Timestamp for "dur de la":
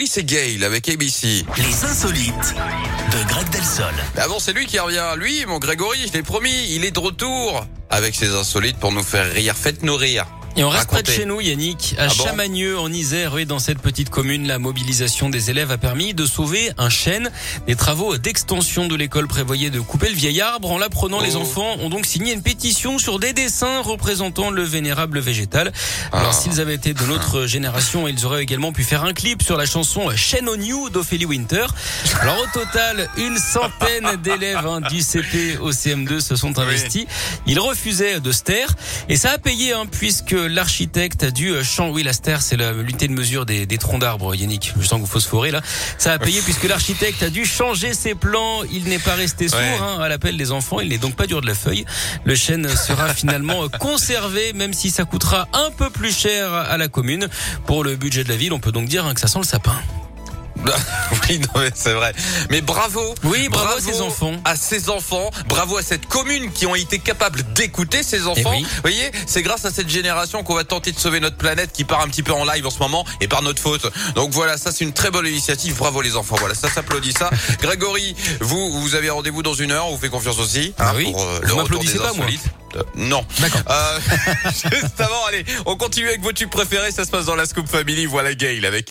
51.26-51.54